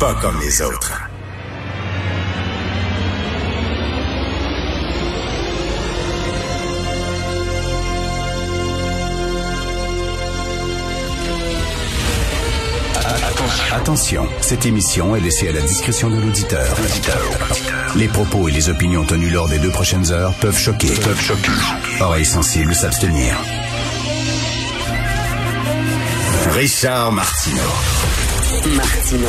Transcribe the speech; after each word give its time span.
Pas 0.00 0.14
comme 0.14 0.38
les 0.40 0.62
autres. 0.62 0.92
Attention, 13.72 14.28
cette 14.40 14.66
émission 14.66 15.16
est 15.16 15.20
laissée 15.20 15.48
à 15.48 15.52
la 15.52 15.62
discrétion 15.62 16.10
de 16.10 16.20
l'auditeur. 16.20 16.76
Les 17.96 18.06
propos 18.06 18.48
et 18.48 18.52
les 18.52 18.68
opinions 18.68 19.04
tenues 19.04 19.30
lors 19.30 19.48
des 19.48 19.58
deux 19.58 19.70
prochaines 19.70 20.12
heures 20.12 20.32
peuvent 20.34 20.56
choquer. 20.56 20.94
Peuvent 20.94 21.20
choquer. 21.20 21.50
Oreilles 22.00 22.24
sensibles 22.24 22.76
s'abstenir. 22.76 23.36
Richard 26.52 27.10
Martineau. 27.10 27.62
Martino. 28.76 29.28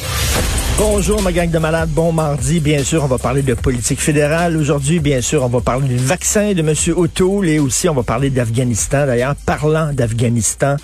Bonjour 0.83 1.21
ma 1.21 1.31
gang 1.31 1.51
de 1.51 1.59
malades, 1.59 1.91
bon 1.91 2.11
mardi. 2.11 2.59
Bien 2.59 2.83
sûr, 2.83 3.03
on 3.03 3.07
va 3.07 3.19
parler 3.19 3.43
de 3.43 3.53
politique 3.53 4.01
fédérale. 4.01 4.57
Aujourd'hui, 4.57 4.99
bien 4.99 5.21
sûr, 5.21 5.43
on 5.43 5.47
va 5.47 5.61
parler 5.61 5.87
du 5.87 5.97
vaccin 5.97 6.53
de 6.53 6.61
M. 6.61 6.73
O'Toole 6.97 7.49
et 7.49 7.59
aussi 7.59 7.87
on 7.87 7.93
va 7.93 8.01
parler 8.01 8.31
d'Afghanistan. 8.31 9.05
D'ailleurs, 9.05 9.35
parlant 9.35 9.93
d'Afghanistan, 9.93 10.77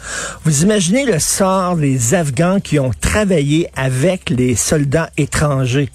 vous 0.45 0.61
imaginez 0.61 1.03
le 1.03 1.17
sort 1.17 1.77
des 1.77 2.13
Afghans 2.13 2.59
qui 2.59 2.77
ont 2.77 2.91
travaillé 3.01 3.69
avec 3.75 4.29
les 4.29 4.55
soldats 4.55 5.09
étrangers. 5.17 5.89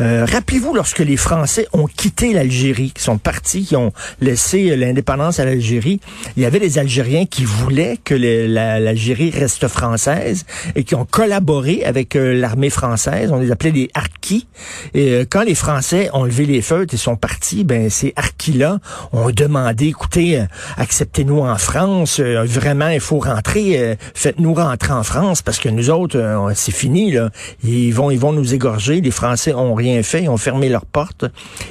Euh, 0.00 0.26
Rappelez-vous 0.28 0.74
lorsque 0.74 0.98
les 0.98 1.16
Français 1.16 1.68
ont 1.72 1.86
quitté 1.86 2.32
l'Algérie, 2.32 2.90
qui 2.90 3.04
sont 3.04 3.18
partis, 3.18 3.66
qui 3.66 3.76
ont 3.76 3.92
laissé 4.20 4.74
l'indépendance 4.74 5.38
à 5.38 5.44
l'Algérie, 5.44 6.00
il 6.36 6.42
y 6.42 6.46
avait 6.46 6.58
des 6.58 6.78
Algériens 6.78 7.26
qui 7.26 7.44
voulaient 7.44 7.98
que 8.02 8.14
l'Algérie 8.14 9.30
reste 9.30 9.68
française 9.68 10.44
et 10.74 10.82
qui 10.82 10.96
ont 10.96 11.04
collaboré 11.04 11.84
avec 11.84 12.16
euh, 12.16 12.34
l'armée 12.34 12.70
française. 12.70 12.93
On 13.32 13.38
les 13.38 13.50
appelait 13.50 13.70
les 13.70 13.90
harkis. 14.24 14.46
Et 14.94 15.10
euh, 15.10 15.24
quand 15.28 15.42
les 15.42 15.54
Français 15.54 16.08
ont 16.12 16.24
levé 16.24 16.46
les 16.46 16.62
feutres 16.62 16.94
et 16.94 16.96
sont 16.96 17.16
partis, 17.16 17.64
ben 17.64 17.90
ces 17.90 18.12
harkis-là 18.16 18.78
ont 19.12 19.30
demandé, 19.30 19.88
écoutez, 19.88 20.38
euh, 20.38 20.44
acceptez-nous 20.76 21.40
en 21.40 21.58
France. 21.58 22.20
euh, 22.20 22.44
vraiment, 22.44 22.88
il 22.88 23.00
faut 23.00 23.18
rentrer. 23.18 23.96
Faites-nous 24.14 24.54
rentrer 24.54 24.92
en 24.92 25.02
France 25.02 25.42
parce 25.42 25.58
que 25.58 25.68
nous 25.68 25.90
autres, 25.90 26.52
c'est 26.54 26.72
fini 26.72 27.12
là. 27.12 27.30
Ils 27.62 27.92
vont, 27.92 28.10
ils 28.10 28.18
vont 28.18 28.32
nous 28.32 28.54
égorger. 28.54 29.00
Les 29.00 29.10
Français 29.10 29.52
ont 29.52 29.74
rien 29.74 30.02
fait, 30.02 30.22
ils 30.24 30.28
ont 30.28 30.36
fermé 30.36 30.68
leurs 30.68 30.86
portes 30.86 31.24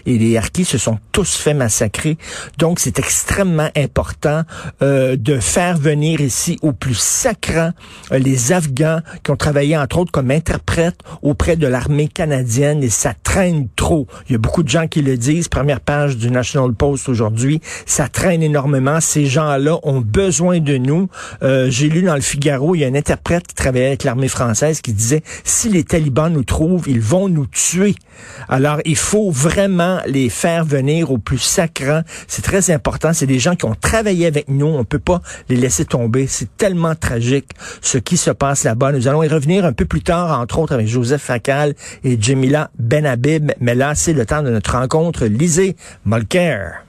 et 0.05 0.17
les 0.17 0.37
harkis 0.37 0.65
se 0.65 0.77
sont 0.77 0.99
tous 1.11 1.35
fait 1.35 1.53
massacrer. 1.53 2.17
Donc, 2.57 2.79
c'est 2.79 2.99
extrêmement 2.99 3.69
important 3.75 4.43
euh, 4.81 5.15
de 5.15 5.39
faire 5.39 5.77
venir 5.77 6.21
ici 6.21 6.57
au 6.61 6.73
plus 6.73 6.97
sacrant 6.97 7.71
les 8.11 8.51
Afghans 8.51 8.99
qui 9.23 9.31
ont 9.31 9.37
travaillé 9.37 9.77
entre 9.77 9.99
autres 9.99 10.11
comme 10.11 10.31
interprètes 10.31 10.99
auprès 11.21 11.55
de 11.55 11.67
l'armée 11.67 12.07
canadienne 12.07 12.42
et 12.44 12.89
ça 12.89 13.13
traîne 13.23 13.67
trop. 13.75 14.08
Il 14.27 14.33
y 14.33 14.36
a 14.36 14.38
beaucoup 14.38 14.63
de 14.63 14.69
gens 14.69 14.88
qui 14.88 15.02
le 15.02 15.17
disent. 15.17 15.47
Première 15.47 15.80
page 15.80 16.17
du 16.17 16.30
National 16.30 16.73
Post 16.73 17.09
aujourd'hui, 17.09 17.61
ça 17.86 18.08
traîne 18.08 18.44
énormément. 18.44 18.99
Ces 18.99 19.25
gens-là 19.25 19.80
ont 19.83 20.02
besoin 20.02 20.59
de 20.59 20.77
nous. 20.77 21.08
Euh, 21.41 21.69
J'ai 21.69 21.89
lu 21.89 22.03
dans 22.03 22.16
le 22.16 22.21
Figaro, 22.21 22.75
il 22.75 22.80
y 22.80 22.83
a 22.83 22.88
un 22.88 22.95
interprète 22.95 23.47
qui 23.47 23.55
travaillait 23.55 23.88
avec 23.88 24.03
l'armée 24.03 24.27
française 24.27 24.81
qui 24.81 24.94
disait 24.94 25.23
si 25.44 25.69
les 25.69 25.83
talibans 25.83 26.31
nous 26.31 26.44
trouvent, 26.44 26.83
ils 26.88 27.02
vont 27.02 27.30
nous 27.30 27.47
tuer. 27.47 27.95
Alors, 28.49 28.80
il 28.86 28.95
faut 28.95 29.31
vraiment 29.31 29.99
les 30.05 30.30
faire 30.30 30.66
venir 30.66 31.11
au 31.11 31.17
plus 31.17 31.39
sacrant. 31.39 32.02
C'est 32.27 32.44
très 32.44 32.71
important. 32.71 33.14
C'est 33.14 33.25
des 33.25 33.39
gens 33.39 33.55
qui 33.55 33.66
ont 33.66 33.75
travaillé 33.75 34.27
avec 34.27 34.49
nous. 34.49 34.67
On 34.67 34.83
peut 34.83 34.99
pas 34.99 35.21
les 35.49 35.55
laisser 35.55 35.86
tomber. 35.86 36.27
C'est 36.27 36.55
tellement 36.58 36.95
tragique 36.95 37.52
ce 37.81 37.97
qui 37.97 38.17
se 38.17 38.31
passe 38.31 38.64
là-bas. 38.64 38.91
Nous 38.91 39.08
allons 39.08 39.23
y 39.23 39.27
revenir 39.27 39.66
un 39.66 39.73
peu 39.73 39.86
plus 39.86 40.02
tard, 40.02 40.39
entre 40.39 40.59
autres 40.59 40.73
avec 40.73 40.88
Joseph 40.88 41.21
Facal 41.21 41.73
et 42.03 42.17
Jamila 42.34 42.72
Benhabib. 42.80 43.52
Mais 43.60 43.76
là, 43.76 43.94
c'est 43.94 44.14
le 44.14 44.26
temps 44.26 44.42
de 44.42 44.49
notre 44.49 44.76
rencontre. 44.76 45.26
Lisez 45.26 45.76
Molker. 46.04 46.83